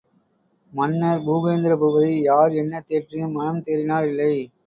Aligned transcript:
மன்னர் 0.73 1.21
பூபேந்திரபூபதி, 1.25 2.09
யார் 2.21 2.53
என்ன 2.53 2.83
தேற்றியும் 2.87 3.31
மனம் 3.31 3.63
தேறினார் 3.63 4.07
இல்லை. 4.07 4.33